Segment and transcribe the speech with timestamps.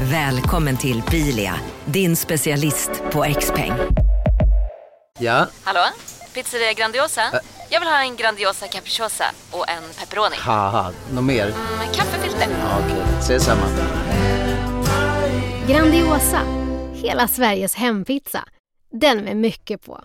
[0.00, 1.54] Välkommen till Bilia,
[1.84, 3.72] din specialist på XPeng.
[5.18, 5.80] Ja, Hallå?
[6.34, 7.22] Pizzeria Grandiosa?
[7.70, 10.36] Jag vill ha en Grandiosa capriciosa och en pepperoni.
[11.12, 11.46] något mer?
[11.78, 12.48] Med kaffefilter.
[12.60, 13.62] Ja, Okej, ses samma.
[15.68, 16.40] Grandiosa,
[16.94, 18.44] hela Sveriges hempizza.
[18.92, 20.00] Den med mycket på.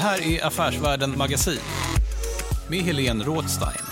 [0.00, 1.58] Det här är Affärsvärlden Magasin
[2.68, 3.84] med Helene Rådstein.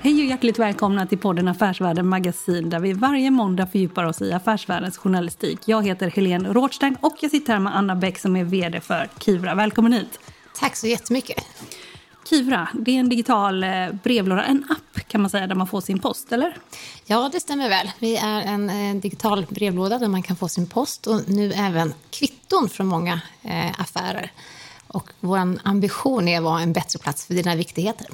[0.00, 4.32] Hej och hjärtligt välkomna till podden Affärsvärlden Magasin där vi varje måndag fördjupar oss i
[4.32, 5.58] affärsvärldens journalistik.
[5.64, 9.08] Jag heter Helene Rådstein och jag sitter här med Anna Bäck som är vd för
[9.18, 9.54] Kivra.
[9.54, 10.20] Välkommen hit!
[10.60, 11.44] Tack så jättemycket.
[12.30, 15.80] Kivra, det är en digital eh, brevlåda, en app kan man säga där man får
[15.80, 16.56] sin post, eller?
[17.06, 17.90] Ja, det stämmer väl.
[17.98, 21.94] Vi är en eh, digital brevlåda där man kan få sin post och nu även
[22.10, 24.32] kvitton från många eh, affärer.
[24.86, 28.06] Och vår ambition är att vara en bättre plats för dina viktigheter.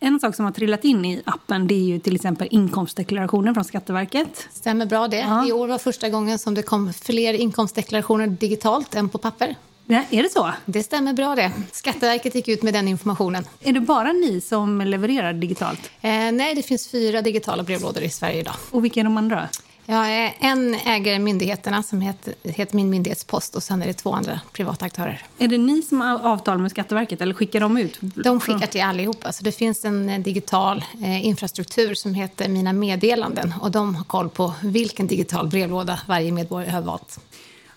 [0.00, 3.64] En sak som har trillat in i appen det är ju till exempel inkomstdeklarationen från
[3.64, 4.48] Skatteverket.
[4.52, 5.18] Stämmer bra det.
[5.18, 5.48] Ja.
[5.48, 9.56] I år var första gången som det kom fler inkomstdeklarationer digitalt än på papper.
[9.86, 10.52] Ja, är det så?
[10.66, 11.52] Det stämmer bra det.
[11.72, 13.44] Skatteverket gick ut med den informationen.
[13.60, 15.90] Är det bara ni som levererar digitalt?
[16.00, 18.54] Eh, nej, det finns fyra digitala brevlådor i Sverige idag.
[18.70, 19.48] Och vilka är de andra?
[19.86, 24.12] Ja, eh, en äger myndigheterna som heter, heter Min myndighetspost och sen är det två
[24.12, 25.22] andra privata aktörer.
[25.38, 27.98] Är det ni som har avtal med Skatteverket eller skickar de ut?
[28.00, 29.32] De skickar till allihopa.
[29.32, 33.54] Så det finns en eh, digital eh, infrastruktur som heter Mina meddelanden.
[33.60, 37.18] Och de har koll på vilken digital brevlåda varje medborgare har valt.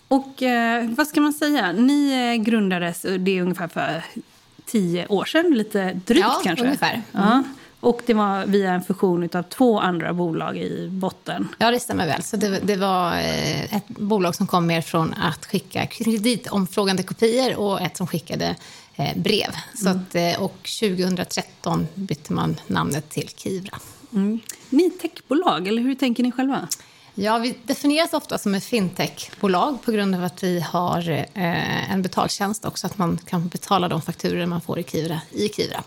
[0.08, 1.72] Och eh, vad ska man säga?
[1.72, 4.04] Ni eh, grundades, eh, det är ungefär för
[4.66, 6.64] tio år sedan, lite drygt Ja, kanske?
[6.64, 7.02] ungefär.
[7.12, 7.42] Ja.
[7.80, 11.48] Och det var via en fusion av två andra bolag i botten.
[11.58, 12.22] Ja, det stämmer väl.
[12.22, 17.56] Så det, det var eh, ett bolag som kom mer från att skicka kreditomfrågande kopior
[17.56, 18.56] och ett som skickade
[19.16, 19.50] brev.
[19.74, 23.78] Så att, eh, och 2013 bytte man namnet till Kivra.
[24.12, 24.40] Mm.
[24.70, 26.68] Ni är techbolag, eller hur tänker ni själva?
[27.18, 32.02] Ja, vi definieras ofta som ett fintechbolag på grund av att vi har eh, en
[32.02, 35.82] betaltjänst också, att man kan betala de fakturor man får i Kivra i Kivra.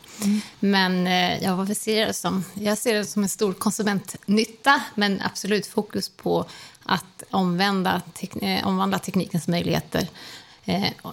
[0.59, 2.45] Men eh, ja, vad vi ser det som?
[2.53, 6.45] Jag ser det som en stor konsumentnytta, men absolut fokus på
[6.83, 10.07] att omvända tek- eh, omvandla teknikens möjligheter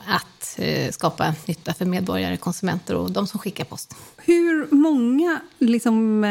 [0.06, 0.58] att
[0.90, 3.94] skapa nytta för medborgare, konsumenter och de som skickar post.
[4.16, 6.24] Hur många liksom,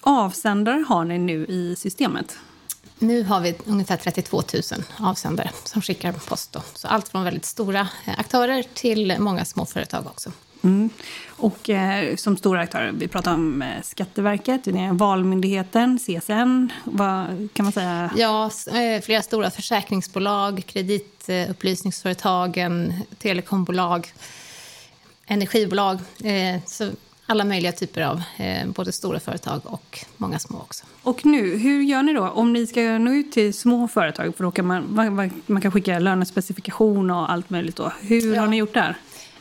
[0.00, 2.36] avsändare har ni nu i systemet?
[2.98, 4.62] Nu har vi ungefär 32 000
[5.00, 6.52] avsändare som skickar post.
[6.52, 6.62] Då.
[6.74, 10.32] Så allt från väldigt stora eh, aktörer till många småföretag också.
[10.62, 10.90] Mm.
[11.26, 14.60] Och eh, som stora aktörer, vi pratar om eh, Skatteverket,
[14.92, 18.10] Valmyndigheten, CSN, vad kan man säga?
[18.16, 24.12] Ja, eh, flera stora försäkringsbolag, kreditupplysningsföretagen, telekombolag,
[25.26, 25.98] energibolag.
[26.24, 26.90] Eh, Så
[27.26, 30.84] alla möjliga typer av eh, både stora företag och många små också.
[31.02, 32.28] Och nu, hur gör ni då?
[32.28, 35.98] Om ni ska nå ut till små företag, för då kan man, man- kan skicka
[35.98, 37.92] lönespecifikation och allt möjligt då.
[38.00, 38.40] Hur Ja.
[38.40, 38.94] har ni gjort där?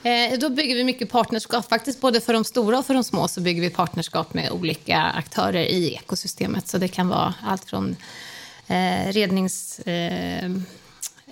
[0.03, 1.69] Eh, Då bygger vi mycket partnerskap.
[1.69, 5.01] Faktiskt både för de stora och för de små så bygger vi partnerskap med olika
[5.01, 6.68] aktörer i ekosystemet.
[6.68, 7.95] Så det kan vara allt från
[8.68, 10.51] eh, rednings, eh,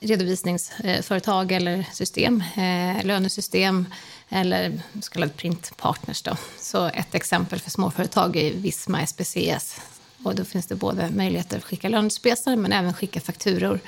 [0.03, 3.85] redovisningsföretag eller system, eh, lönesystem
[4.29, 6.21] eller så kallade printpartners.
[6.21, 6.37] Då.
[6.59, 9.81] Så ett exempel för småföretag är Visma SPCS.
[10.23, 13.79] Och då finns det både möjligheter att skicka lönespesar men även skicka fakturor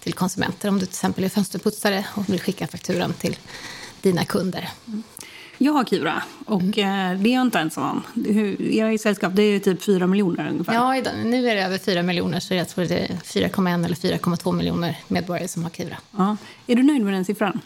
[0.00, 0.68] till konsumenter.
[0.68, 3.36] Om du till exempel är fönsterputsare och vill skicka fakturan till
[4.00, 4.68] dina kunder.
[5.58, 7.14] Jag har Kivra och Mm.
[7.16, 8.02] eh, det är jag inte ensam om.
[8.58, 10.74] Jag är i sällskap, det är typ 4 miljoner ungefär.
[10.74, 14.52] Ja, nu är det över 4 miljoner, så jag tror det är 4,1 eller 4,2
[14.52, 15.96] miljoner medborgare som har Kivra.
[16.16, 16.36] Ja.
[16.66, 17.60] Är du nöjd med den siffran?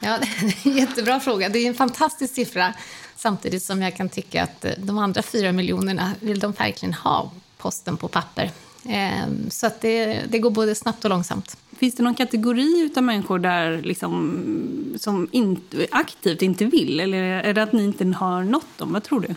[0.00, 1.48] Ja, det är en jättebra fråga.
[1.48, 2.74] Det är en fantastisk siffra.
[3.16, 7.30] Samtidigt som jag kan tycka att eh, de andra 4 miljonerna vill de verkligen ha
[7.58, 8.50] posten på papper.
[8.88, 11.56] Ehm, Så att det, det går både snabbt och långsamt.
[11.78, 17.00] Finns det någon kategori av människor där liksom, som inte, aktivt inte vill?
[17.00, 18.92] Eller är det att ni inte har nått dem?
[18.92, 19.34] Vad tror du?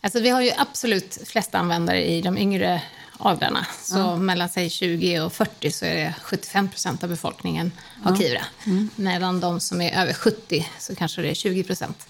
[0.00, 2.82] Alltså, vi har ju absolut flest användare i de yngre
[3.18, 3.66] åldrarna.
[3.82, 4.16] Så Ja.
[4.16, 7.72] mellan säg 20 och 40 så är det 75 procent av befolkningen
[8.02, 8.16] har Ja.
[8.18, 8.40] Kivra.
[8.66, 8.90] Mm.
[8.96, 12.06] Medan de som är över 70 så kanske det är 20 procent.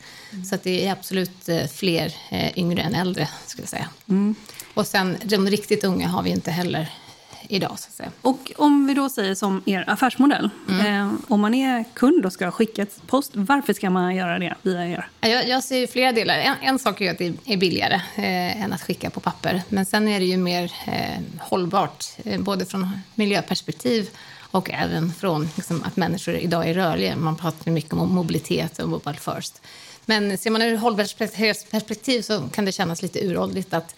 [0.48, 3.88] Så att det är absolut eh, fler eh, yngre än äldre, skulle jag säga.
[4.08, 4.34] Mm.
[4.74, 6.88] Och sen de riktigt unga har vi inte heller
[7.48, 8.04] idag, så.
[8.22, 10.50] Och om vi då säger som er affärsmodell.
[10.68, 14.54] Eh, om man är kund och ska skicka ett post, varför ska man göra det
[14.62, 15.08] via er?
[15.20, 16.38] Ja, Jag, jag ser flera delar.
[16.38, 19.62] En, en sak är att det är billigare eh, än att skicka på papper.
[19.68, 24.10] Men sen är det ju mer eh, hållbart, eh, både från miljöperspektiv
[24.50, 27.16] och även från liksom, att människor idag är rörliga.
[27.16, 29.62] Man pratar mycket om mobilitet och mobile first.
[30.06, 33.94] Men ser man ur hållbarhetsperspektiv så kan det kännas lite uråldrigt att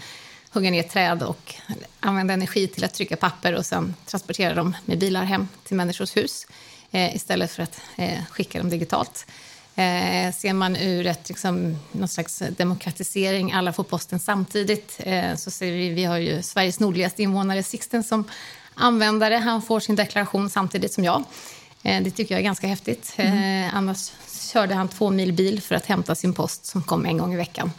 [0.50, 1.55] hugga ner träd och
[2.00, 6.17] använda energi till att trycka papper och sen transportera dem med bilar hem till människors
[6.17, 6.47] hus
[6.91, 9.26] eh, istället för att eh, skicka dem digitalt.
[9.75, 15.50] Eh, ser man ur ett, liksom, någon slags demokratisering, alla får posten samtidigt, eh, så
[15.50, 18.25] ser vi, vi har ju Sveriges nordligaste invånare, Sixten, som
[18.75, 19.35] användare.
[19.35, 21.25] Han får sin deklaration samtidigt som jag.
[21.82, 23.14] Eh, det tycker jag är ganska häftigt.
[23.17, 24.12] Eh, annars
[24.53, 27.37] körde han två mil bil för att hämta sin post som kom en gång i
[27.37, 27.73] veckan.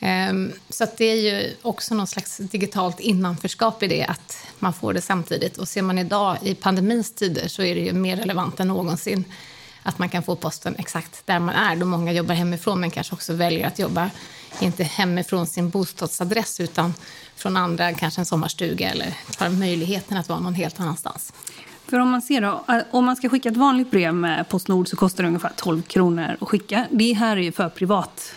[0.00, 4.72] Ehm, så att det är ju också någon slags digitalt innanförskap i det, att man
[4.72, 5.58] får det samtidigt.
[5.58, 9.24] Och ser man idag i pandemins tider så är det ju mer relevant än någonsin
[9.82, 13.14] att man kan få posten exakt där man är, då många jobbar hemifrån men kanske
[13.14, 14.10] också väljer att jobba,
[14.60, 16.94] inte hemifrån sin bostadsadress utan
[17.36, 21.32] från andra, kanske en sommarstuga eller har möjligheten att vara någon helt annanstans.
[21.88, 24.88] För om man ser då, eh, om man ska skicka ett vanligt brev med Postnord
[24.88, 26.86] så kostar det ungefär 12 kronor att skicka.
[26.90, 28.32] Det här är ju för privat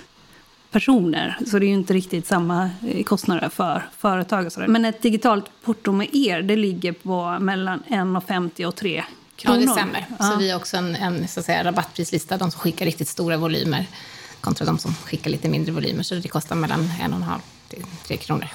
[0.72, 4.68] privatpersoner, så det är ju inte riktigt samma eh, kostnader för företag och sådär.
[4.68, 9.04] Men ett digitalt porto med er, det ligger på mellan 1,50 och 3
[9.36, 9.60] kronor.
[9.60, 10.06] Ja, det stämmer.
[10.20, 10.26] Ja.
[10.26, 13.38] Så vi har också en, en så att säga, rabattprislista, de som skickar riktigt stora
[13.38, 13.86] volymer
[14.42, 16.04] kontra de som skickar lite mindre volymer.
[16.04, 18.48] Så det kostar mellan en och en halv till tre kronor.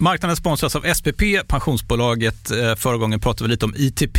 [0.00, 2.50] Marknaden sponsras av SPP, pensionsbolaget.
[2.50, 4.18] Eh, Förra gången pratade vi lite om ITP.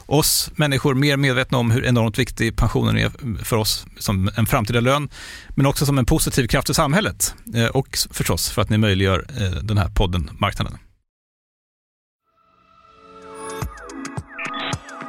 [0.11, 3.11] oss människor mer medvetna om hur enormt viktig pensionen är
[3.43, 5.09] för oss som en framtida lön,
[5.55, 7.35] men också som en positiv kraft i samhället.
[7.55, 10.77] Eh, och förstås för att ni möjliggör eh, den här podden Marknaden.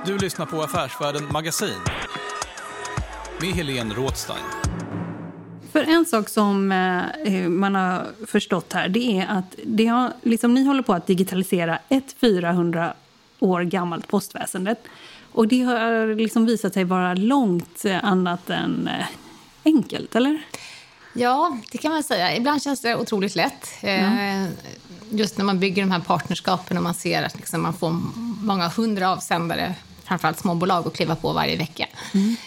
[0.07, 1.79] Du lyssnar på Affärsvärlden Magasin
[3.41, 4.45] med Helene Rådstein.
[5.73, 10.55] För en sak som eh, man har förstått här, det är att det har, liksom,
[10.55, 12.95] ni håller på att digitalisera ett 400
[13.43, 14.85] år gammalt postväsendet.
[15.33, 19.07] Och det har liksom visat sig vara långt eh, annat än eh,
[19.65, 20.43] enkelt, eller?
[21.15, 22.37] Ja, det kan man säga.
[22.37, 23.69] Ibland känns det otroligt lätt.
[23.81, 24.45] Eh,
[25.11, 27.91] Just när man bygger de här partnerskapen och man ser att liksom man får
[28.43, 31.87] många hundra avsändare, framförallt småbolag, att kliva på varje vecka.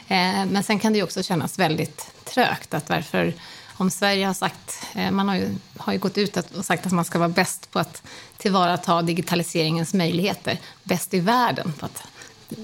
[0.08, 2.74] Eh, Men sen kan det också kännas väldigt trögt.
[2.74, 3.34] Att varför
[3.78, 6.92] om Sverige har sagt, eh, man har ju, har ju gått ut och sagt att
[6.92, 8.04] man ska vara bäst på att
[8.38, 12.04] tillvarata digitaliseringens möjligheter, bäst i världen på att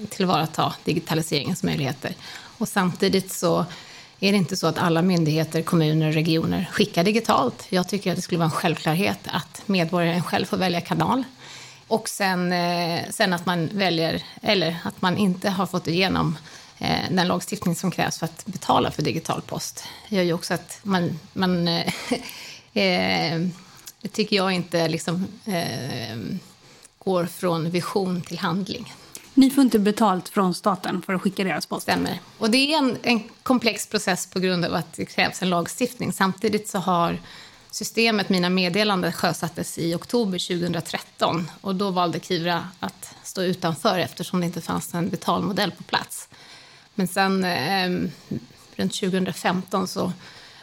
[0.09, 2.15] tillvarata digitaliseringens möjligheter.
[2.57, 3.65] Och samtidigt så
[4.19, 7.65] är det inte så att alla myndigheter, kommuner och regioner skickar digitalt.
[7.69, 11.23] Jag tycker att det skulle vara en självklarhet att medborgaren själv får välja kanal.
[11.87, 16.37] Och sen, eh, sen att man väljer, eller att man inte har fått igenom
[17.09, 19.83] den lagstiftning som krävs för att betala för digital post.
[20.09, 21.93] Det gör ju också att man, man eh,
[22.83, 23.41] eh
[24.11, 26.17] tycker jag inte liksom, eh,
[26.99, 28.93] går från vision till handling.
[29.33, 31.81] Ni får inte betalt från staten för att skicka deras post?
[31.81, 32.19] Stämmer.
[32.37, 36.13] Och det är en, en komplex process på grund av att det krävs en lagstiftning.
[36.13, 37.19] Samtidigt så har
[37.71, 44.39] systemet Mina meddelanden sjösattes i oktober 2013 och då valde Kivra att stå utanför eftersom
[44.39, 46.29] det inte fanns en betalmodell på plats.
[46.95, 48.09] Men sen eh,
[48.75, 50.13] runt 2015 så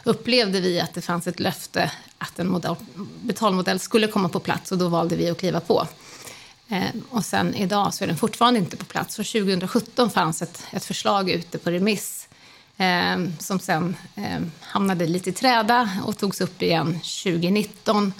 [0.03, 2.75] upplevde vi att det fanns ett löfte att en modell,
[3.21, 5.87] betalmodell skulle komma på plats och då valde vi att kliva på.
[6.69, 9.15] Eh, och sen idag så är den fortfarande inte på plats.
[9.15, 12.27] För 2017 fanns ett, ett förslag ute på remiss
[12.77, 18.13] eh, som sen eh, hamnade lite i träda och togs upp igen 2019.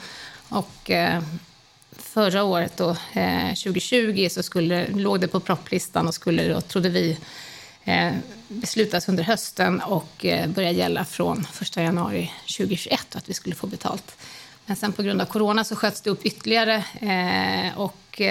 [0.49, 1.23] Och eh,
[1.91, 6.89] förra året, då, eh, 2020, så skulle, låg det på propplistan och skulle då, trodde
[6.89, 7.17] vi,
[7.83, 8.15] Eh,
[8.47, 13.67] beslutas under hösten och eh, börja gälla från 1 januari 2021 att vi skulle få
[13.67, 14.15] betalt.
[14.65, 18.21] Men sen på grund av corona så sköts det upp ytterligare eh, och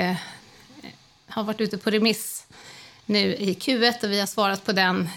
[1.27, 2.47] har varit ute på remiss
[3.07, 5.09] nu i Q1 och vi har svarat på den.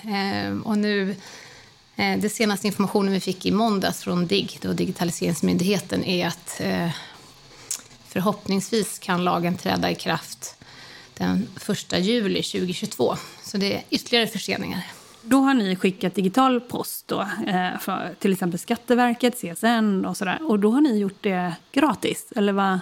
[0.63, 1.15] Och nu,
[1.95, 6.61] det senaste informationen vi fick i måndags från DIGG, då Digitaliseringsmyndigheten, är att
[8.07, 10.55] förhoppningsvis kan lagen träda i kraft
[11.21, 13.15] den 1 juli 2022.
[13.43, 14.87] Så det är ytterligare förseningar.
[15.21, 20.39] Då har ni skickat digital post då, eh, för till exempel Skatteverket, CSN och sådär.
[20.49, 22.79] Och då har ni gjort det gratis, eller vad?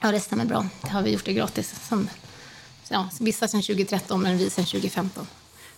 [0.00, 0.66] Ja, det stämmer bra.
[0.82, 1.74] Det har vi gjort det gratis.
[1.88, 2.08] Som,
[2.88, 5.26] ja, vissa sedan 2013, men vi sedan 2015.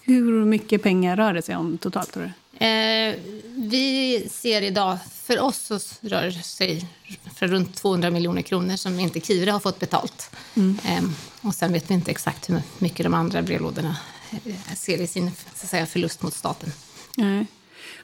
[0.01, 2.13] Hur mycket pengar rör det sig om totalt?
[2.13, 2.67] Tror du?
[2.67, 3.15] Eh,
[3.57, 4.99] vi ser idag,
[5.33, 6.87] för oss så rör det sig
[7.35, 10.31] för runt 200 miljoner kronor som inte Kivra har fått betalt.
[10.55, 10.79] Mm.
[10.85, 11.03] Eh,
[11.41, 13.97] och sen vet vi inte exakt hur mycket de andra brevlådorna
[14.77, 16.73] ser i sin så att säga, förlust mot staten.
[17.17, 17.47] Nej.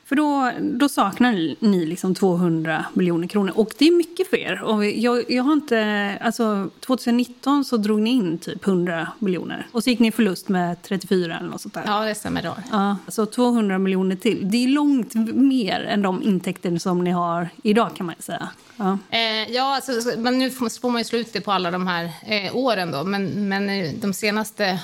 [0.09, 3.53] För då, då saknar ni liksom 200 miljoner kronor.
[3.57, 4.63] Och det är mycket för er.
[4.63, 9.67] Och jag, jag har inte, alltså, 2019 så drog ni in typ 100 miljoner.
[9.73, 11.83] Och så gick ni förlust med 34 eller något sånt där.
[11.87, 12.43] Ja, det stämmer.
[12.43, 12.57] Då.
[12.71, 14.51] Ja, så 200 miljoner till.
[14.51, 18.49] Det är långt mer än de intäkter som ni har idag kan man säga.
[18.77, 22.57] Ja, eh, ja alltså, men nu får man ju slutet på alla de här eh,
[22.57, 23.05] åren då.
[23.05, 24.81] Men, men eh, de senaste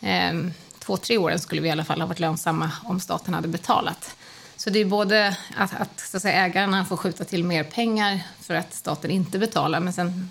[0.00, 0.32] eh,
[0.78, 4.16] två, tre åren skulle vi i alla fall ha varit lönsamma om staten hade betalat.
[4.66, 8.20] Så det är både att, att, så att säga, ägarna får skjuta till mer pengar
[8.40, 10.30] för att staten inte betalar, men sen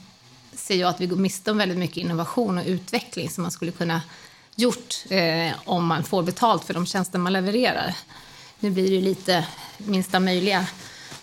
[0.53, 3.71] ser jag att vi går miste om väldigt mycket innovation och utveckling som man skulle
[3.71, 4.01] kunna
[4.55, 7.95] gjort eh, om man får betalt för de tjänster man levererar.
[8.59, 10.67] Nu blir det ju lite minsta möjliga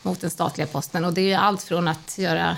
[0.03, 2.57] mot den statliga posten och det är ju allt från att göra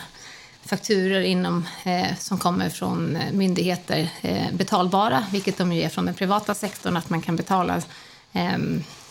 [0.65, 6.07] fakturer inom, eh, som kommer från eh, myndigheter eh, betalbara, vilket de ju är från
[6.07, 7.83] den privata sektorn, att man kan betala
[8.33, 8.59] eh,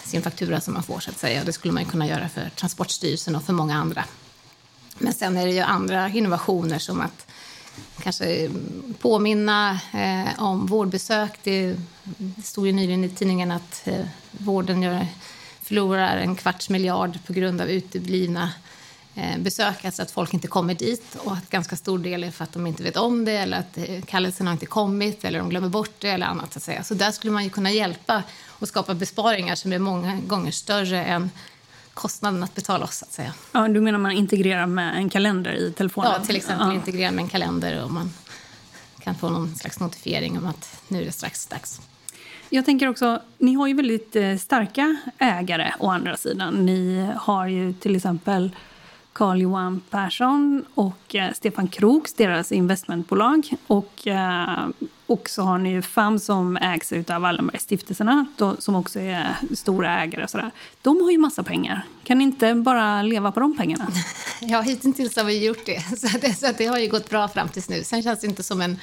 [0.06, 1.44] sin faktura som man får, så att säga.
[1.44, 4.06] Det skulle man kunna göra för Transportstyrelsen och för många andra.
[4.98, 7.28] Men sen är det ju andra innovationer som att
[8.04, 8.50] kanske
[9.00, 11.40] påminna eh, om vårdbesök.
[11.44, 11.76] Det
[12.44, 15.08] stod ju nyligen i tidningen att eh, vården gör,
[15.62, 18.52] förlorar en kvarts miljard på grund av uteblivna
[19.16, 22.44] Eh, besök, alltså att folk inte kommer dit och att ganska stor del är för
[22.44, 25.50] att de inte vet om det eller att eh, kallelsen har inte kommit eller de
[25.50, 26.54] glömmer bort det eller annat.
[26.54, 26.84] Så, att säga.
[26.84, 31.04] så där skulle man ju kunna hjälpa och skapa besparingar som är många gånger större
[31.06, 31.30] än
[31.94, 33.04] kostnaden att betala oss.
[33.04, 33.34] Att säga.
[33.52, 36.12] Ja, du menar man integrerar med en kalender i telefonen?
[36.20, 36.74] Ja, till exempel ja.
[36.74, 38.14] integrera med en kalender och man
[39.00, 41.82] kan få någon slags notifiering om att nu är det strax dags.
[42.50, 46.66] Jag tänker också, ni har ju väldigt eh, starka ägare å andra sidan.
[46.66, 48.52] Ni har ju till exempel
[49.14, 53.50] Carl-Johan Persson och eh, Stefan Kroks, deras investmentbolag.
[53.68, 54.68] Och, eh,
[55.06, 58.26] och så har ni ju FAM som ägs av Wallenbergstiftelserna,
[58.60, 60.24] som också är stora ägare.
[60.24, 60.52] Och sådär.
[60.82, 61.86] De har ju massa pengar.
[62.04, 63.88] Kan ni inte bara leva på de pengarna?
[64.42, 65.82] Ja, hittills har vi gjort det.
[65.98, 67.84] Så det, så det har ju gått bra fram tills nu.
[67.84, 68.80] Sen känns det inte som en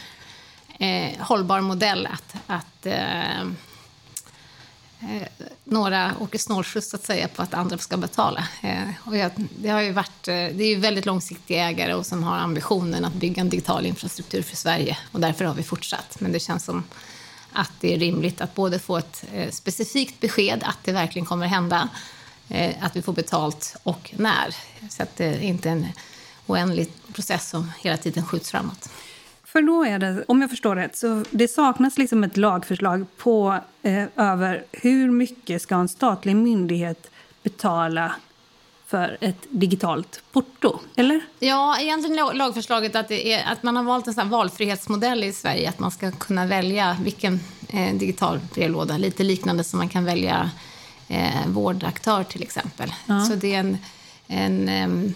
[0.78, 3.44] eh, hållbar modell att, att eh,
[5.02, 5.28] Eh,
[5.64, 8.49] några åker snålskjuts att säga på att andra ska betala.
[8.62, 12.07] Eh, och jag, det, har ju varit, eh, det är ju väldigt långsiktiga ägare och
[12.07, 16.21] som har ambitionen att bygga en digital infrastruktur för Sverige och därför har vi fortsatt.
[16.21, 16.85] Men det känns som
[17.52, 21.47] att det är rimligt att både få ett eh, specifikt besked att det verkligen kommer
[21.47, 21.88] hända
[22.49, 24.54] eh, att vi får betalt och när.
[24.90, 25.87] Så att det inte är en
[26.47, 28.90] oändlig process som hela tiden skjuts framåt.
[29.52, 33.59] För då är det, om jag förstår rätt, så det saknas liksom ett lagförslag på
[33.83, 37.11] eh, över hur mycket ska en statlig myndighet
[37.42, 38.12] betala
[38.87, 41.21] för ett digitalt porto, eller?
[41.38, 45.78] Ja, egentligen lagförslaget att, är, att man har valt en sån valfrihetsmodell i Sverige, att
[45.78, 50.50] man ska kunna välja vilken eh, digital brevlåda, lite liknande som man kan välja
[51.09, 52.95] eh, vårdaktör till exempel.
[53.07, 53.21] Ja.
[53.21, 53.78] Så det är en,
[54.26, 55.14] en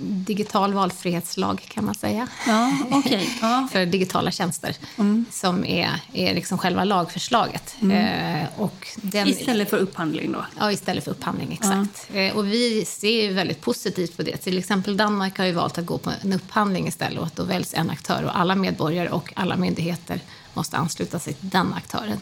[0.00, 2.28] digital valfrihetslag kan man säga.
[2.46, 3.28] Ja, okay.
[3.40, 3.68] ja.
[3.72, 5.24] för digitala tjänster mm.
[5.30, 7.74] som är, är liksom själva lagförslaget.
[7.80, 7.96] Mm.
[8.42, 10.44] Eh, och den, istället för upphandling då?
[10.58, 12.08] Ja, istället för upphandling, exakt.
[12.12, 12.20] Ja.
[12.20, 14.36] Eh, och vi ser väldigt positivt på det.
[14.36, 17.42] Till exempel Danmark har ju valt att gå på en upphandling istället och att då
[17.44, 20.20] väljs en aktör och alla medborgare och alla myndigheter
[20.54, 22.20] måste ansluta sig till den aktören.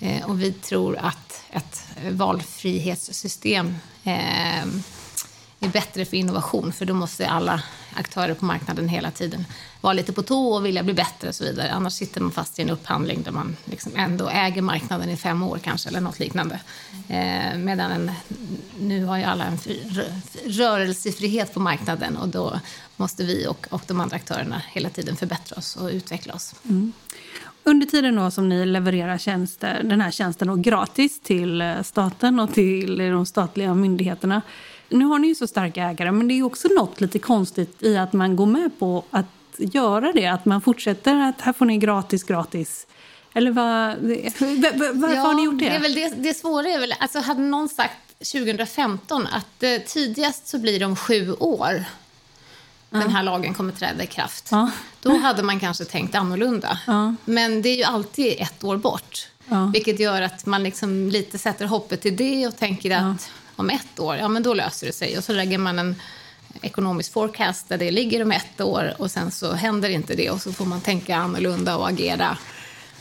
[0.00, 3.74] Eh, och vi tror att ett valfrihetssystem
[4.04, 4.64] eh,
[5.62, 7.62] är bättre för innovation för då måste alla
[7.94, 9.44] aktörer på marknaden hela tiden
[9.80, 11.70] vara lite på tå och vilja bli bättre och så vidare.
[11.70, 15.42] Annars sitter man fast i en upphandling där man liksom ändå äger marknaden i fem
[15.42, 16.60] år kanske eller något liknande.
[17.08, 18.10] Eh, medan en,
[18.80, 19.58] nu har ju alla en
[20.46, 22.60] rörelsefrihet på marknaden och då
[22.96, 26.54] måste vi och, och de andra aktörerna hela tiden förbättra oss och utveckla oss.
[26.64, 26.92] Mm.
[27.64, 32.40] Under tiden då som ni levererar tjänster, den här tjänsten då gratis till eh, staten
[32.40, 34.42] och till de statliga myndigheterna
[34.92, 37.96] nu har ni ju så starka ägare, men det är också något lite konstigt i
[37.96, 39.26] att man går med på att
[39.58, 40.26] göra det.
[40.26, 42.86] Att man fortsätter att här får ni gratis, gratis.
[43.34, 43.96] Eller vad,
[44.94, 45.64] varför ja, har ni gjort det?
[45.64, 49.78] Det, är väl det, det svåra är väl, alltså hade någon sagt 2015 att eh,
[49.86, 51.84] tidigast så blir det om sju år
[52.90, 52.98] ja.
[52.98, 54.48] den här lagen kommer träda i kraft.
[54.50, 54.70] Ja.
[55.02, 56.78] Då hade man kanske tänkt annorlunda.
[56.86, 57.14] Ja.
[57.24, 59.28] Men det är ju alltid ett år bort.
[59.72, 63.30] Vilket gör att man liksom lite sätter hoppet till det och tänker att
[63.62, 65.18] om ett år, ja men då löser det sig.
[65.18, 65.94] Och så lägger man en
[66.62, 70.42] ekonomisk forecast där det ligger om ett år och sen så händer inte det och
[70.42, 72.38] så får man tänka annorlunda och agera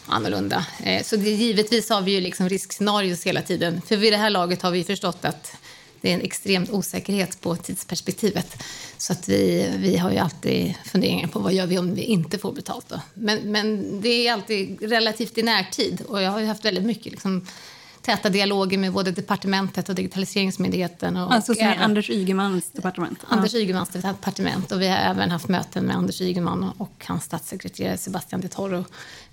[0.06, 0.66] annorlunda.
[0.84, 3.82] Eh, så det, givetvis har vi ju liksom riskscenarios hela tiden.
[3.82, 5.56] För vid det här laget har vi förstått att
[6.02, 8.64] det är en extrem osäkerhet på tidsperspektivet.
[8.98, 12.38] Så att vi, vi har ju alltid funderingar på vad gör vi om vi inte
[12.38, 12.86] får betalt.
[12.90, 13.02] Då.
[13.14, 17.12] Men, men det är alltid relativt i närtid och jag har ju haft väldigt mycket
[17.12, 17.48] liksom,
[18.02, 21.18] täta dialoger med både departementet och digitaliseringsmyndigheten.
[21.18, 23.20] Och alltså även, Anders Ygemans departement?
[23.28, 24.72] Anders Ygemans departement.
[24.72, 28.86] Och vi har även haft möten med Anders Ygeman och hans statssekreterare Sebastian de Toro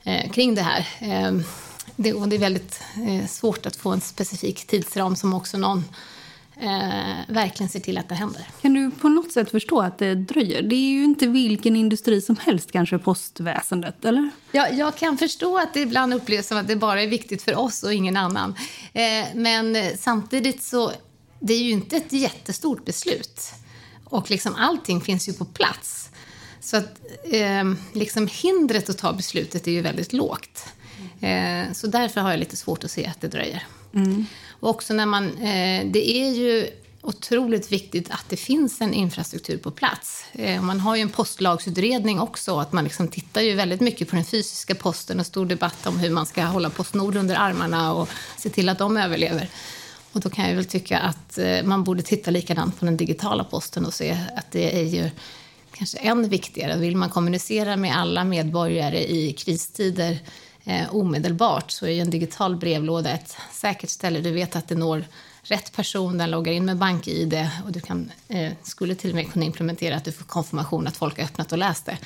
[0.05, 0.89] eh, kring det här.
[0.99, 1.41] Eh,
[1.97, 5.85] det, och det är väldigt eh, svårt att få en specifik tidsram som också någon
[6.61, 8.47] eh, verkligen ser till att det händer.
[8.62, 10.62] Kan du på något sätt förstå att det dröjer?
[10.62, 14.31] Det är ju inte vilken industri som helst, kanske postväsendet, eller?
[14.53, 17.59] Ja, jag kan förstå att det ibland upplevs som att det bara är viktigt för
[17.59, 18.55] oss och ingen annan.
[18.92, 20.92] Eh, men samtidigt så,
[21.40, 23.40] det är ju inte ett jättestort beslut.
[24.05, 26.11] Och liksom allting finns ju på plats.
[26.61, 30.64] Så att eh, liksom hindret att ta beslutet är ju väldigt lågt.
[31.21, 33.66] Eh, så därför har jag lite svårt att se att det dröjer.
[33.94, 34.27] Mm.
[34.61, 36.71] Och också när man, eh, det är ju
[37.03, 40.25] otroligt viktigt att det finns en infrastruktur på plats.
[40.33, 44.16] Eh, man har ju en postlagsutredning också, att man liksom tittar ju väldigt mycket på
[44.16, 48.09] den fysiska posten och stor debatt om hur man ska hålla Postnord under armarna och
[48.37, 49.49] se till att de överlever.
[50.12, 53.44] Och då kan jag väl tycka att eh, man borde titta likadant på den digitala
[53.44, 55.11] posten och se att det är ju
[55.73, 56.77] kanske än viktigare.
[56.77, 60.18] Vill man kommunicera med alla medborgare i kristider
[60.69, 64.21] eh, omedelbart så är en digital brevlåda ett säkert ställe.
[64.21, 65.05] Du vet att det når
[65.43, 69.33] rätt person, den loggar in med bank-id och du kan, eh, skulle till och med
[69.33, 71.99] kunna implementera att du får konfirmation att folk har öppnat och läst det.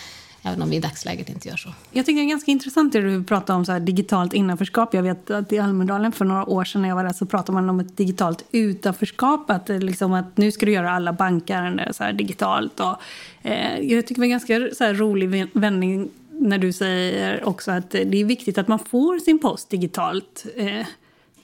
[0.44, 1.68] Även om vi i dagsläget inte gör så.
[1.90, 4.94] Jag tycker det är ganska intressant det du pratar om så här, digitalt innanförskap.
[4.94, 7.52] Jag vet att i Almedalen för några år sedan när jag var där så pratade
[7.52, 9.50] man om ett digitalt utanförskap.
[9.50, 12.80] Att, eh, liksom, att nu ska du göra alla bankärenden så digitalt.
[12.80, 12.96] Och,
[13.42, 16.10] eh, jag tycker det var en ganska så här, rolig vändning
[16.42, 20.44] när du säger också att det är viktigt att man får sin post digitalt.
[20.56, 20.86] Eh,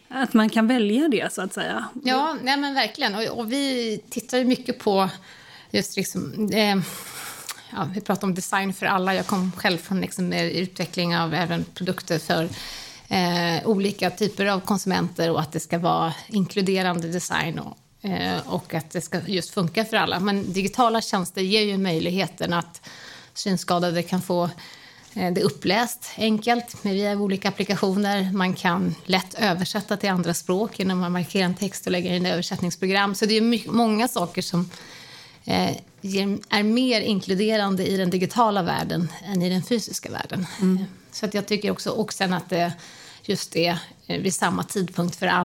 [0.09, 1.89] att man kan välja det, så att säga.
[2.05, 3.15] Ja, nej men verkligen.
[3.15, 5.11] Och, och vi tittar ju mycket på
[5.71, 6.49] just liksom...
[6.53, 6.77] Eh,
[7.71, 9.15] ja, vi pratar om design för alla.
[9.15, 12.49] Jag kom själv från liksom, utveckling av även produkter för
[13.09, 18.75] eh, olika typer av konsumenter och att det ska vara inkluderande design och, eh, och
[18.75, 20.21] att det ska just funka för alla.
[20.21, 22.89] Men digitala tjänster ger ju möjligheten att
[23.35, 24.51] synskadade kan få Eh,
[25.19, 28.33] det är uppläst enkelt med via olika applikationer.
[28.33, 32.27] Man kan lätt översätta till andra språk genom att markera en text och lägga in
[32.27, 33.15] i översättningsprogram.
[33.15, 34.71] Så det är många saker som
[35.45, 35.77] eh,
[36.49, 40.47] är mer inkluderande i den digitala världen än i den fysiska världen.
[40.61, 40.85] Mm.
[41.13, 42.73] Så att jag tycker också och sen att det
[43.23, 45.48] just är vid samma tidpunkt för alla Eh,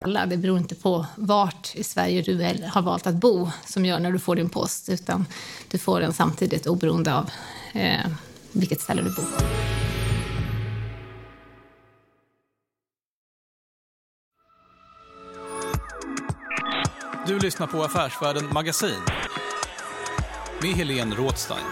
[0.00, 4.12] Det beror inte på vart i Sverige du har valt att bo som gör när
[4.12, 5.26] du får din post, utan
[5.70, 7.30] du får den samtidigt oberoende av
[7.74, 8.06] eh,
[8.52, 9.44] vilket ställe du bor på.
[17.26, 19.00] Du lyssnar på Affärsvärlden Magasin
[20.62, 21.64] med Helene Rådstein.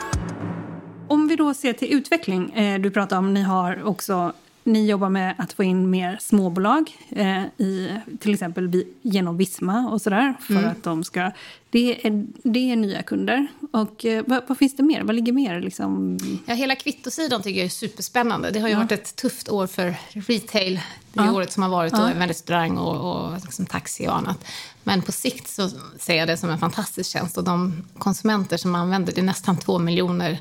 [1.09, 4.33] Om vi då ser till utveckling, eh, du pratar om ni har också
[4.67, 10.03] ni jobbar med att få in mer småbolag, eh, i, till exempel genom Visma och
[10.03, 10.35] sådär.
[10.41, 10.71] För mm.
[10.71, 11.31] att de ska,
[11.71, 13.47] det, är, det är nya kunder.
[13.71, 15.03] Och eh, vad, vad, finns det mer?
[15.03, 15.61] Vad ligger mer?
[15.61, 16.19] Liksom?
[16.47, 18.51] Ja, hela kvittosidan tycker jag är superspännande.
[18.51, 18.79] Det har ju ja.
[18.79, 20.81] varit ett tufft år för retail
[21.13, 21.33] det ja.
[21.33, 22.15] året som har varit, ja.
[22.15, 24.45] med restaurang och, och liksom taxi och annat.
[24.83, 28.75] Men på sikt så ser jag det som en fantastisk tjänst och de konsumenter som
[28.75, 30.41] använder, det är nästan två miljoner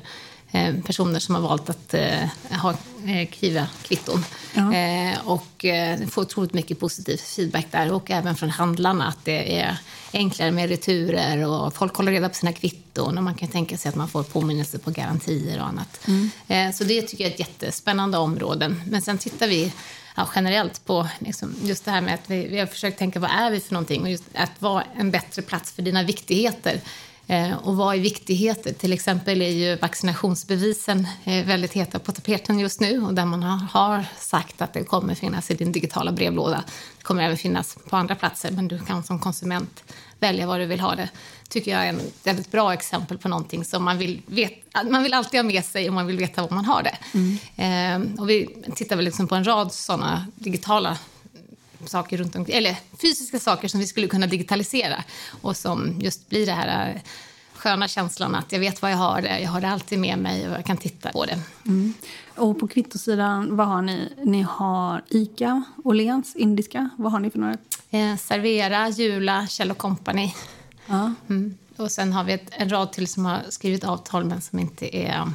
[0.86, 2.70] personer som har valt att eh, ha
[3.06, 4.24] eh, Kiva-kvitton.
[4.54, 4.72] Ja.
[5.24, 5.64] och
[6.10, 9.78] får otroligt mycket positiv feedback där och även från handlarna att det är
[10.12, 13.88] enklare med returer och folk håller reda på sina kvitton och man kan tänka sig
[13.88, 16.00] att man får påminnelser på garantier och annat.
[16.08, 16.72] Mm.
[16.72, 18.74] så det tycker jag är ett jättespännande område.
[18.86, 19.72] Men sen tittar vi
[20.16, 23.30] ja, generellt på liksom, just det här med att vi, vi har försökt tänka vad
[23.30, 26.80] är vi för någonting och just att vara en bättre plats för dina viktigheter.
[27.26, 28.72] Eh, och vad är viktigheter?
[28.72, 33.42] Till exempel är ju vaccinationsbevisen eh, väldigt heta på tapeten just nu och där man
[33.42, 36.64] har sagt att det kommer finnas i din digitala brevlåda.
[36.98, 39.84] Det kommer även finnas på andra platser, men du kan som konsument
[40.20, 41.08] välja var du vill ha det.
[41.48, 45.14] tycker jag är ett väldigt bra exempel på någonting som man vill, veta, man vill
[45.14, 46.98] alltid ha med sig och man vill veta var man har det.
[47.14, 48.14] Mm.
[48.16, 50.98] Eh, och vi tittar väl liksom på en rad sådana digitala
[51.88, 55.04] saker runt omkring, eller fysiska saker som vi skulle kunna digitalisera
[55.40, 57.00] och som just blir det här äh,
[57.54, 60.54] sköna känslan att jag vet vad jag har jag har det alltid med mig och
[60.54, 61.38] jag kan titta på det.
[61.66, 61.94] Mm.
[62.36, 64.12] Och på kvittosidan, vad har ni?
[64.22, 66.90] Ni har ICA, Åhléns, Indiska.
[66.96, 67.56] Vad har ni för några?
[67.90, 70.34] Eh, Servera, Jula, Kjell Company.
[70.86, 71.14] Ja.
[71.28, 71.58] Mm.
[71.76, 74.96] Och sen har vi ett, en rad till som har skrivit avtal men som inte
[74.96, 75.32] är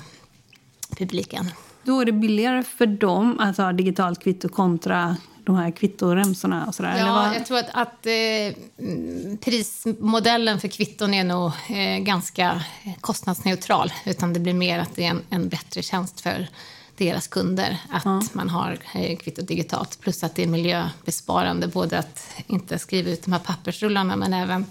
[0.98, 1.50] publiken.
[1.84, 6.76] Då är det billigare för dem att ha digitalt kvitto kontra de här kvittoremsorna och
[6.76, 6.98] sådär?
[6.98, 8.56] Ja, jag tror att, att eh,
[9.38, 12.64] prismodellen för kvitton är nog eh, ganska
[13.02, 13.94] kostnadsneutral.
[14.06, 16.48] Utan det blir mer att det är en, en bättre tjänst för
[16.98, 18.22] deras kunder att ja.
[18.34, 20.00] man har eh, kvittot digitalt.
[20.00, 24.66] Plus att det är miljöbesparande, både att inte skriva ut de här pappersrullarna men även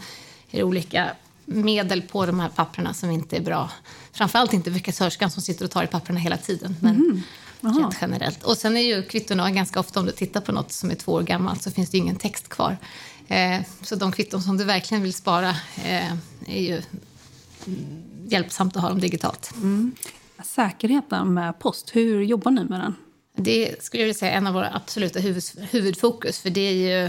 [0.53, 1.11] olika
[1.45, 3.71] medel på de här papperna som inte är bra.
[4.13, 6.77] Framförallt inte för kassörskan som sitter och tar i papperna hela tiden.
[6.81, 7.23] Men mm.
[7.61, 8.43] Rent generellt.
[8.43, 11.13] Och sen är ju kvittona ganska ofta, om du tittar på något som är två
[11.13, 12.77] år gammalt, så finns det ingen text kvar.
[13.29, 15.51] Eh, så de kvitton som du verkligen vill spara
[15.85, 16.13] eh,
[16.47, 16.83] är ju
[18.27, 19.53] hjälpsamt att ha dem digitalt.
[19.55, 19.95] Mm.
[20.45, 22.95] Säkerheten med post, hur jobbar ni med den?
[23.37, 26.39] Det skulle jag vilja säga är en av våra absoluta huvud, huvudfokus.
[26.39, 27.05] För det är ju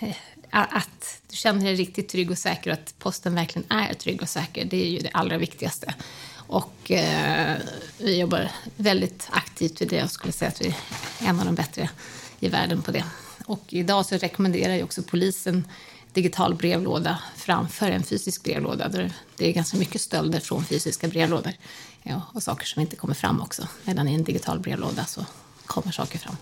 [0.00, 0.16] eh,
[0.50, 4.28] att du känner dig riktigt trygg och säker och att posten verkligen är trygg och
[4.28, 4.64] säker.
[4.64, 5.94] Det är ju det allra viktigaste.
[6.46, 7.56] Och eh,
[7.98, 9.96] vi jobbar väldigt aktivt med det.
[9.96, 11.90] Jag skulle säga att vi är en av de bättre
[12.40, 13.04] i världen på det.
[13.46, 15.68] Och idag så rekommenderar ju också polisen
[16.12, 18.88] digital brevlåda framför en fysisk brevlåda.
[18.88, 21.52] Där det är ganska mycket stölder från fysiska brevlådor
[22.02, 23.68] ja, och saker som inte kommer fram också.
[23.84, 25.26] Medan i en digital brevlåda så
[25.66, 26.36] kommer saker fram.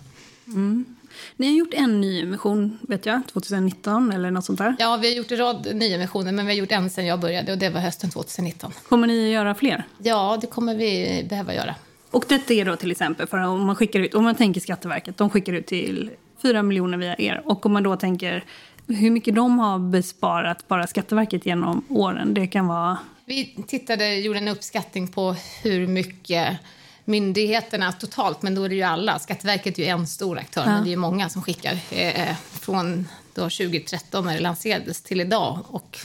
[0.47, 0.94] Mm.
[1.37, 4.75] Ni har gjort en nyemission, vet jag, 2019 eller något sånt där.
[4.79, 7.51] Ja, vi har gjort en rad nyemissioner, men vi har gjort en sen jag började
[7.51, 8.71] och det var hösten 2019.
[8.89, 9.83] Kommer ni göra fler?
[9.97, 11.75] Ja, det kommer vi behöva göra.
[12.11, 15.17] Och detta är då till exempel för om man skickar ut, om man tänker Skatteverket,
[15.17, 17.41] de skickar ut till 4 miljoner via er.
[17.45, 18.43] Och om man då tänker
[18.87, 22.97] hur mycket de har besparat bara Skatteverket genom åren, det kan vara...
[23.25, 26.57] Vi tittade, gjorde en uppskattning på hur mycket
[27.05, 29.19] myndigheterna totalt, men då är det ju alla.
[29.19, 30.71] Skatteverket är ju en stor aktör, ja.
[30.71, 31.79] men det är många som skickar.
[31.91, 35.59] Eh, från då 2013 när det lanserades till idag.
[35.67, 35.99] Och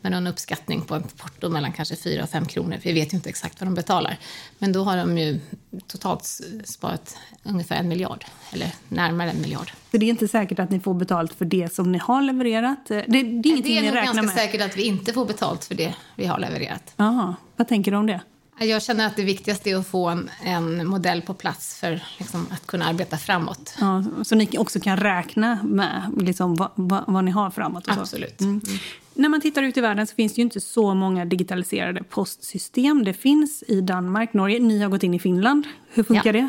[0.00, 2.76] med någon uppskattning på ett porto mellan kanske 4 och 5 kronor.
[2.82, 4.18] Vi vet ju inte exakt vad de betalar.
[4.58, 5.40] Men då har de ju
[5.86, 9.72] totalt sparat ungefär en miljard, eller närmare en miljard.
[9.90, 12.86] Så det är inte säkert att ni får betalt för det som ni har levererat?
[12.86, 14.14] Det, det är ingenting det är ni räknar med?
[14.14, 16.92] Det är ganska säkert att vi inte får betalt för det vi har levererat.
[16.96, 18.20] Jaha, vad tänker du om det?
[18.58, 22.46] Jag känner att det viktigaste är att få en, en modell på plats för liksom,
[22.50, 23.74] att kunna arbeta framåt.
[23.80, 27.84] Ja, så ni också kan räkna med liksom, vad, vad, vad ni har framåt?
[27.86, 28.40] Absolut.
[28.40, 28.60] Mm.
[28.66, 28.78] Mm.
[29.14, 33.04] När man tittar ut i världen så finns det ju inte så många digitaliserade postsystem.
[33.04, 34.58] Det finns i Danmark, Norge.
[34.58, 35.66] Ni har gått in i Finland.
[35.90, 36.48] Hur funkar ja.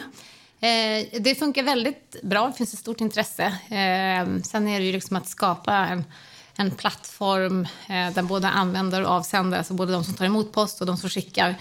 [0.60, 0.68] det?
[0.68, 2.48] Eh, det funkar väldigt bra.
[2.48, 3.46] Det finns ett stort intresse.
[3.46, 6.04] Eh, sen är det ju liksom att skapa en
[6.60, 10.82] en plattform eh, där både användare och avsändare, alltså både de som tar emot post
[10.82, 11.56] och de som skickar,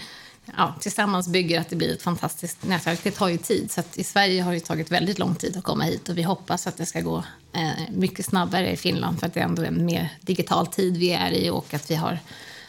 [0.57, 2.99] ja, tillsammans bygger att det blir ett fantastiskt nätverk.
[3.03, 3.71] Det tar ju tid.
[3.71, 6.67] Så I Sverige har det tagit väldigt lång tid att komma hit och vi hoppas
[6.67, 9.85] att det ska gå eh, mycket snabbare i Finland för att det är ändå en
[9.85, 12.19] mer digital tid vi är i och att vi har,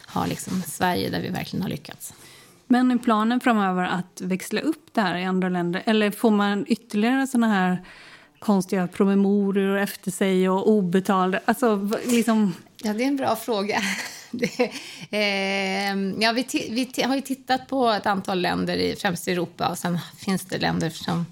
[0.05, 2.13] har liksom Sverige där vi verkligen har lyckats.
[2.67, 5.83] Men är planen framöver att växla upp det här i andra länder?
[5.85, 7.85] Eller får man ytterligare såna här
[8.39, 11.39] konstiga promemorior efter sig och obetalda...
[11.45, 12.53] Alltså, liksom...
[12.77, 13.81] Ja, det är en bra fråga.
[14.37, 14.71] Det,
[15.09, 16.45] eh, ja, vi,
[16.95, 19.67] vi har ju tittat på ett antal länder, i, främst i Europa.
[19.67, 21.25] och Sen finns det länder som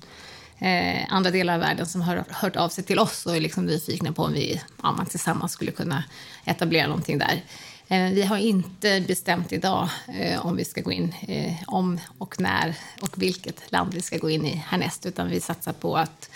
[0.59, 3.65] eh, andra delar av världen som har hört av sig till oss och är liksom
[3.65, 6.03] nyfikna på om vi ja, man tillsammans skulle kunna
[6.45, 7.43] etablera någonting där.
[7.87, 12.39] Eh, vi har inte bestämt idag eh, om vi ska gå in, eh, om och
[12.39, 16.29] när och vilket land vi ska gå in i härnäst, utan vi satsar på att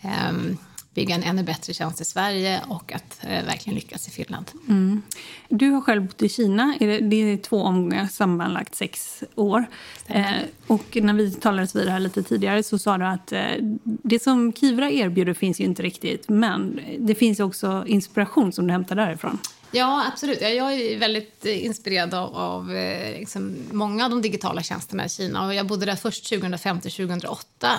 [0.00, 0.58] ehm,
[0.94, 4.50] bygga en ännu bättre tjänst i Sverige och att eh, verkligen lyckas i Finland.
[4.68, 5.02] Mm.
[5.48, 6.76] Du har själv bott i Kina.
[6.78, 9.66] Det är två omgångar, sammanlagt sex år.
[10.06, 10.24] Eh,
[10.66, 13.40] och när vi talades vid det här lite tidigare så sa du att eh,
[13.82, 18.72] det som Kivra erbjuder finns ju inte riktigt men det finns också inspiration som du
[18.72, 19.38] hämtar därifrån.
[19.72, 20.40] Ja, absolut.
[20.40, 25.08] Jag är väldigt eh, inspirerad av, av eh, liksom, många av de digitala tjänsterna i
[25.08, 25.46] Kina.
[25.46, 27.36] Och jag bodde där först 2005-2008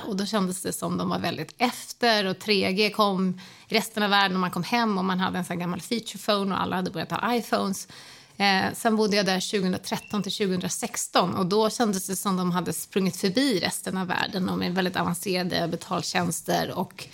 [0.07, 2.25] och då kändes det som de var väldigt efter.
[2.25, 5.45] Och 3G kom i resten av världen och man kom hem och man hade en
[5.45, 7.87] sån gammal feature phone och alla hade börjat ha iPhones.
[8.37, 12.73] Eh, sen bodde jag där 2013 till 2016 och då kändes det som de hade
[12.73, 17.07] sprungit förbi resten av världen och med väldigt avancerade betaltjänster och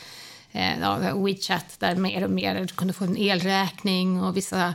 [0.57, 4.73] eh, ja, WeChat där mer och mer du kunde få en elräkning och vissa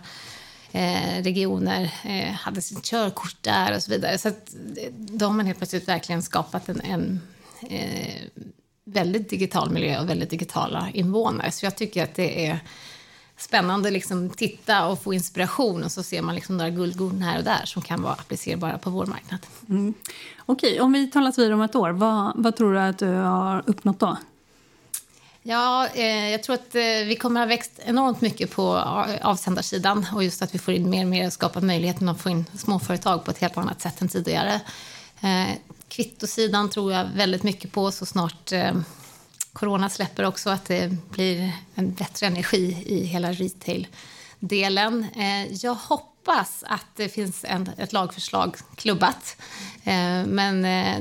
[0.72, 4.18] eh, regioner eh, hade sitt körkort där och så vidare.
[4.18, 7.20] Så att, eh, de har helt plötsligt verkligen skapat en, en
[7.70, 8.22] eh,
[8.84, 11.50] väldigt digital miljö och väldigt digitala invånare.
[11.50, 12.60] Så jag tycker att det är
[13.36, 17.38] spännande att liksom titta och få inspiration och så ser man liksom några guldkorn här
[17.38, 19.40] och där som kan vara applicerbara på vår marknad.
[19.68, 19.94] Mm.
[20.46, 23.62] Okej, om vi talas vid om ett år, vad, vad tror du att du har
[23.66, 24.16] uppnått då?
[25.44, 29.26] Ja, eh, jag tror att eh, vi kommer att ha växt enormt mycket på eh,
[29.26, 32.30] avsändarsidan och just att vi får in mer och mer och skapar möjligheten att få
[32.30, 34.60] in småföretag på ett helt annat sätt än tidigare.
[35.20, 35.48] Eh,
[35.88, 38.72] kvittosidan tror jag väldigt mycket på så snart eh,
[39.52, 45.06] corona släpper också, att det blir en bättre energi i hela retail-delen.
[45.16, 49.36] Eh, jag hoppas att det finns en, ett lagförslag klubbat.
[49.84, 51.00] Eh, men eh,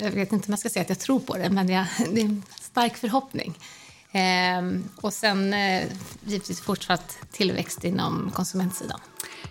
[0.00, 2.20] jag vet inte om jag ska säga att jag tror på det, men jag, det
[2.20, 2.42] är
[2.78, 3.58] stark förhoppning.
[4.12, 5.84] Eh, och sen eh,
[6.24, 9.00] givetvis fortsatt tillväxt inom konsumentsidan.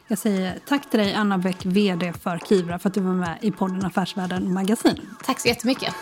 [0.07, 3.37] Jag säger tack till dig, Anna Bäck, vd för Kivra, för att du var med
[3.41, 5.01] i podden Affärsvärlden Magasin.
[5.23, 5.93] Tack så jättemycket.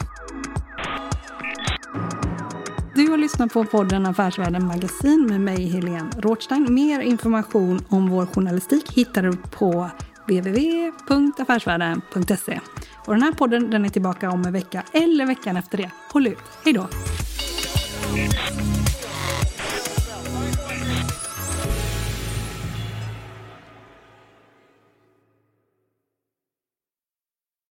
[2.96, 6.74] Du har lyssnat på podden Affärsvärlden Magasin med mig, Helene Rådstein.
[6.74, 9.90] Mer information om vår journalistik hittar du på
[10.28, 12.60] www.affärsvärlden.se.
[13.06, 15.92] Och den här podden den är tillbaka om en vecka eller veckan efter det.
[16.12, 16.44] Håll ut.
[16.64, 16.88] Hej då!